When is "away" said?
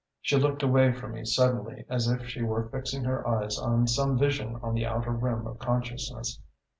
0.63-0.93